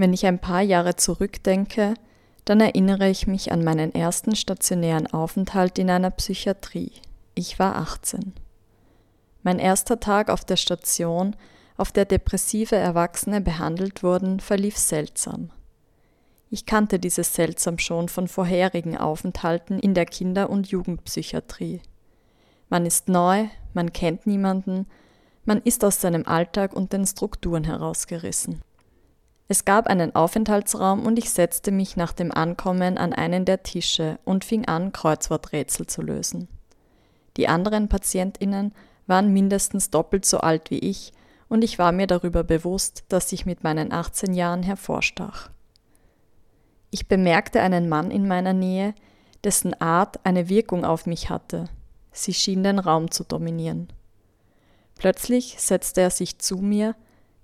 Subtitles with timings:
[0.00, 1.92] Wenn ich ein paar Jahre zurückdenke,
[2.46, 6.90] dann erinnere ich mich an meinen ersten stationären Aufenthalt in einer Psychiatrie.
[7.34, 8.32] Ich war 18.
[9.42, 11.36] Mein erster Tag auf der Station,
[11.76, 15.50] auf der depressive Erwachsene behandelt wurden, verlief seltsam.
[16.48, 21.82] Ich kannte dieses seltsam schon von vorherigen Aufenthalten in der Kinder- und Jugendpsychiatrie.
[22.70, 24.86] Man ist neu, man kennt niemanden,
[25.44, 28.62] man ist aus seinem Alltag und den Strukturen herausgerissen.
[29.50, 34.20] Es gab einen Aufenthaltsraum und ich setzte mich nach dem Ankommen an einen der Tische
[34.24, 36.46] und fing an, Kreuzworträtsel zu lösen.
[37.36, 38.72] Die anderen Patientinnen
[39.08, 41.12] waren mindestens doppelt so alt wie ich
[41.48, 45.50] und ich war mir darüber bewusst, dass ich mit meinen 18 Jahren hervorstach.
[46.92, 48.94] Ich bemerkte einen Mann in meiner Nähe,
[49.42, 51.64] dessen Art eine Wirkung auf mich hatte.
[52.12, 53.88] Sie schien den Raum zu dominieren.
[54.94, 56.94] Plötzlich setzte er sich zu mir,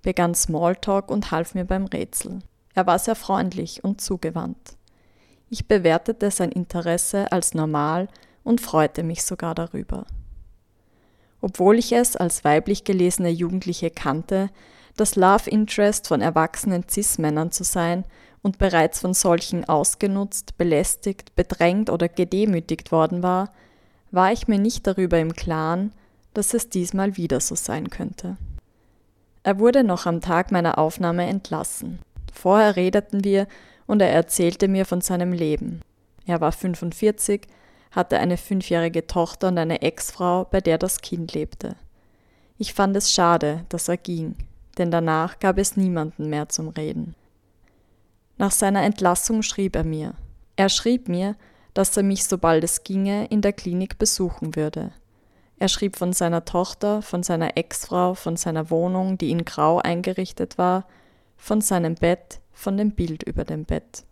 [0.07, 2.39] begann Smalltalk und half mir beim Rätsel.
[2.73, 4.77] Er war sehr freundlich und zugewandt.
[5.49, 8.07] Ich bewertete sein Interesse als normal
[8.45, 10.05] und freute mich sogar darüber.
[11.41, 14.49] Obwohl ich es als weiblich gelesene Jugendliche kannte,
[14.95, 18.05] das Love Interest von erwachsenen Cis-Männern zu sein
[18.41, 23.51] und bereits von solchen ausgenutzt, belästigt, bedrängt oder gedemütigt worden war,
[24.11, 25.91] war ich mir nicht darüber im Klaren,
[26.33, 28.37] dass es diesmal wieder so sein könnte.
[29.47, 31.99] Er wurde noch am Tag meiner Aufnahme entlassen.
[32.33, 33.47] Vorher redeten wir
[33.85, 35.83] und er erzählte mir von seinem Leben.
[36.25, 37.47] Er war 45,
[37.91, 41.77] hatte eine fünfjährige Tochter und eine Ex-Frau, bei der das Kind lebte.
[42.57, 44.35] Ich fand es schade, dass er ging,
[44.77, 47.15] denn danach gab es niemanden mehr zum Reden.
[48.37, 50.15] Nach seiner Entlassung schrieb er mir.
[50.57, 51.37] Er schrieb mir,
[51.73, 54.91] dass er mich, sobald es ginge, in der Klinik besuchen würde.
[55.59, 60.57] Er schrieb von seiner Tochter, von seiner Ex-Frau, von seiner Wohnung, die in Grau eingerichtet
[60.57, 60.85] war,
[61.35, 64.03] von seinem Bett, von dem Bild über dem Bett.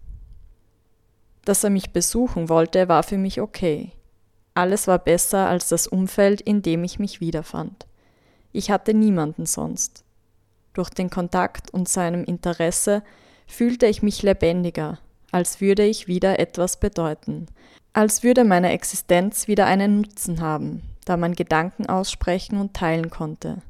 [1.44, 3.92] Dass er mich besuchen wollte, war für mich okay.
[4.56, 7.86] Alles war besser als das Umfeld, in dem ich mich wiederfand.
[8.52, 10.04] Ich hatte niemanden sonst.
[10.74, 13.04] Durch den Kontakt und seinem Interesse
[13.48, 15.00] fühlte ich mich lebendiger,
[15.32, 17.48] als würde ich wieder etwas bedeuten,
[17.94, 23.62] als würde meine Existenz wieder einen Nutzen haben, da man Gedanken aussprechen und teilen konnte.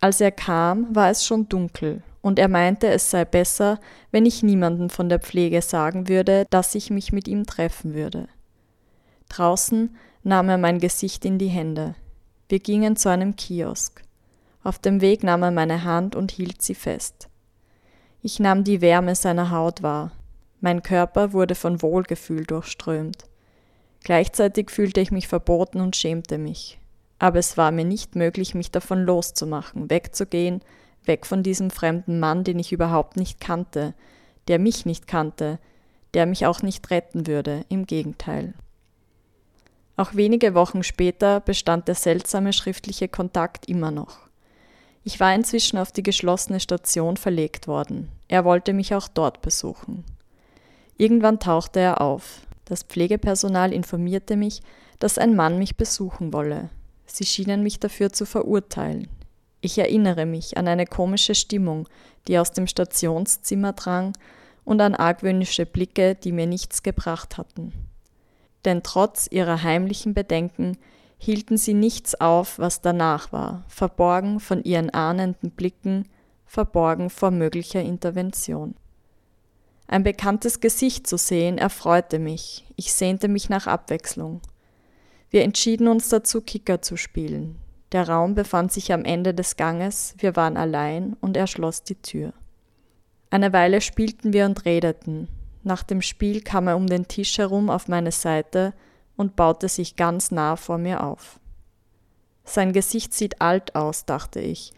[0.00, 4.42] Als er kam, war es schon dunkel, und er meinte, es sei besser, wenn ich
[4.42, 8.28] niemandem von der Pflege sagen würde, dass ich mich mit ihm treffen würde.
[9.28, 11.94] Draußen nahm er mein Gesicht in die Hände.
[12.48, 14.02] Wir gingen zu einem Kiosk.
[14.62, 17.28] Auf dem Weg nahm er meine Hand und hielt sie fest.
[18.22, 20.12] Ich nahm die Wärme seiner Haut wahr.
[20.60, 23.24] Mein Körper wurde von Wohlgefühl durchströmt.
[24.04, 26.78] Gleichzeitig fühlte ich mich verboten und schämte mich.
[27.18, 30.60] Aber es war mir nicht möglich, mich davon loszumachen, wegzugehen,
[31.04, 33.94] weg von diesem fremden Mann, den ich überhaupt nicht kannte,
[34.46, 35.58] der mich nicht kannte,
[36.14, 38.54] der mich auch nicht retten würde, im Gegenteil.
[39.96, 44.28] Auch wenige Wochen später bestand der seltsame schriftliche Kontakt immer noch.
[45.02, 48.08] Ich war inzwischen auf die geschlossene Station verlegt worden.
[48.28, 50.04] Er wollte mich auch dort besuchen.
[50.96, 52.42] Irgendwann tauchte er auf.
[52.68, 54.60] Das Pflegepersonal informierte mich,
[54.98, 56.68] dass ein Mann mich besuchen wolle.
[57.06, 59.08] Sie schienen mich dafür zu verurteilen.
[59.62, 61.88] Ich erinnere mich an eine komische Stimmung,
[62.26, 64.12] die aus dem Stationszimmer drang,
[64.66, 67.72] und an argwöhnische Blicke, die mir nichts gebracht hatten.
[68.66, 70.76] Denn trotz ihrer heimlichen Bedenken
[71.16, 76.06] hielten sie nichts auf, was danach war, verborgen von ihren ahnenden Blicken,
[76.44, 78.74] verborgen vor möglicher Intervention.
[79.90, 84.42] Ein bekanntes Gesicht zu sehen erfreute mich, ich sehnte mich nach Abwechslung.
[85.30, 87.56] Wir entschieden uns dazu, Kicker zu spielen.
[87.92, 91.94] Der Raum befand sich am Ende des Ganges, wir waren allein und er schloss die
[91.94, 92.34] Tür.
[93.30, 95.28] Eine Weile spielten wir und redeten.
[95.62, 98.74] Nach dem Spiel kam er um den Tisch herum auf meine Seite
[99.16, 101.40] und baute sich ganz nah vor mir auf.
[102.44, 104.72] Sein Gesicht sieht alt aus, dachte ich,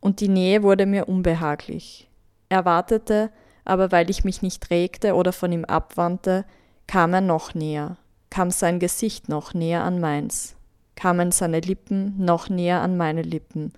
[0.00, 2.10] und die Nähe wurde mir unbehaglich.
[2.48, 3.30] Er wartete,
[3.66, 6.44] aber weil ich mich nicht regte oder von ihm abwandte,
[6.86, 7.96] kam er noch näher,
[8.30, 10.56] kam sein Gesicht noch näher an meins,
[10.94, 13.72] kamen seine Lippen noch näher an meine Lippen,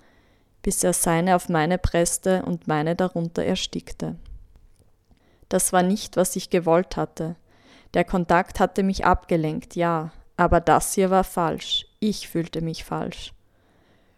[0.62, 4.16] bis er seine auf meine presste und meine darunter erstickte.
[5.48, 7.36] Das war nicht, was ich gewollt hatte.
[7.94, 11.86] Der Kontakt hatte mich abgelenkt, ja, aber das hier war falsch.
[12.00, 13.32] Ich fühlte mich falsch.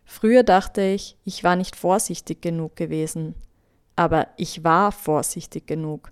[0.05, 3.37] Früher dachte ich, ich war nicht vorsichtig genug gewesen,
[4.01, 6.11] aber ich war vorsichtig genug.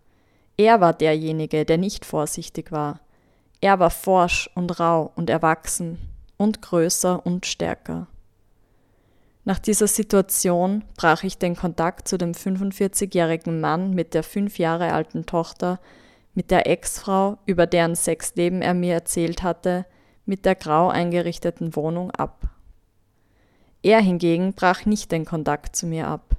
[0.58, 3.00] Er war derjenige, der nicht vorsichtig war.
[3.62, 5.96] Er war forsch und rau und erwachsen
[6.36, 8.06] und größer und stärker.
[9.46, 14.92] Nach dieser Situation brach ich den Kontakt zu dem 45-jährigen Mann mit der fünf Jahre
[14.92, 15.80] alten Tochter,
[16.34, 19.86] mit der Ex-Frau, über deren Sexleben er mir erzählt hatte,
[20.26, 22.50] mit der grau eingerichteten Wohnung ab.
[23.82, 26.36] Er hingegen brach nicht den Kontakt zu mir ab.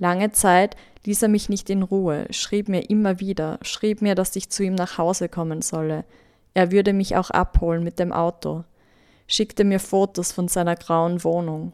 [0.00, 4.34] Lange Zeit ließ er mich nicht in Ruhe, schrieb mir immer wieder, schrieb mir, dass
[4.36, 6.04] ich zu ihm nach Hause kommen solle.
[6.54, 8.64] Er würde mich auch abholen mit dem Auto,
[9.26, 11.72] schickte mir Fotos von seiner grauen Wohnung,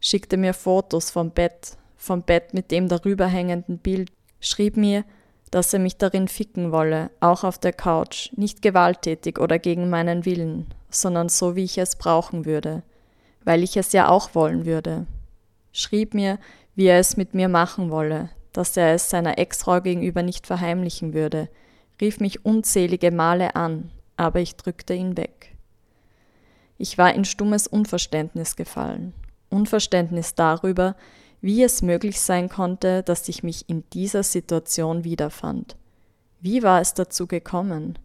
[0.00, 4.10] schickte mir Fotos vom Bett, vom Bett mit dem darüber hängenden Bild,
[4.40, 5.04] schrieb mir,
[5.50, 10.24] dass er mich darin ficken wolle, auch auf der Couch, nicht gewalttätig oder gegen meinen
[10.24, 12.82] Willen, sondern so, wie ich es brauchen würde,
[13.44, 15.06] weil ich es ja auch wollen würde.
[15.72, 16.38] Schrieb mir,
[16.78, 21.12] wie er es mit mir machen wolle, dass er es seiner Ex-Frau gegenüber nicht verheimlichen
[21.12, 21.48] würde,
[22.00, 25.56] rief mich unzählige Male an, aber ich drückte ihn weg.
[26.76, 29.12] Ich war in stummes Unverständnis gefallen.
[29.50, 30.94] Unverständnis darüber,
[31.40, 35.74] wie es möglich sein konnte, dass ich mich in dieser Situation wiederfand.
[36.40, 37.98] Wie war es dazu gekommen?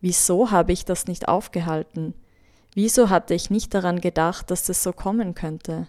[0.00, 2.14] Wieso habe ich das nicht aufgehalten?
[2.74, 5.86] Wieso hatte ich nicht daran gedacht, dass es so kommen könnte?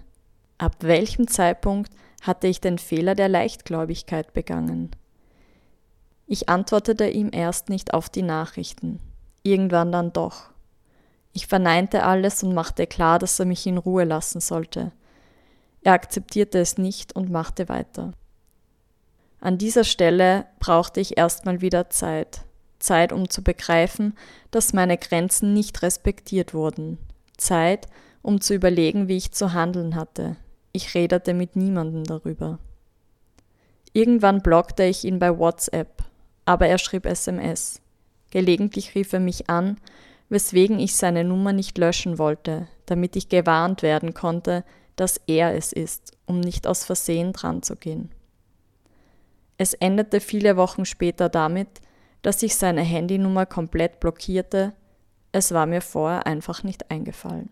[0.60, 1.92] Ab welchem Zeitpunkt
[2.22, 4.92] hatte ich den Fehler der Leichtgläubigkeit begangen?
[6.28, 9.00] Ich antwortete ihm erst nicht auf die Nachrichten,
[9.44, 10.52] irgendwann dann doch.
[11.34, 14.92] Ich verneinte alles und machte klar, dass er mich in Ruhe lassen sollte.
[15.82, 18.12] Er akzeptierte es nicht und machte weiter.
[19.40, 22.42] An dieser Stelle brauchte ich erstmal wieder Zeit.
[22.80, 24.18] Zeit, um zu begreifen,
[24.52, 26.98] dass meine Grenzen nicht respektiert wurden.
[27.38, 27.88] Zeit,
[28.22, 30.36] um zu überlegen, wie ich zu handeln hatte.
[30.72, 32.60] Ich redete mit niemandem darüber.
[33.94, 36.04] Irgendwann blockte ich ihn bei WhatsApp,
[36.46, 37.82] aber er schrieb SMS.
[38.32, 39.78] Gelegentlich rief er mich an
[40.30, 44.64] weswegen ich seine Nummer nicht löschen wollte, damit ich gewarnt werden konnte,
[44.96, 48.12] dass er es ist, um nicht aus Versehen dran zu gehen.
[49.58, 51.68] Es endete viele Wochen später damit,
[52.22, 54.74] dass ich seine Handynummer komplett blockierte,
[55.32, 57.50] es war mir vorher einfach nicht eingefallen.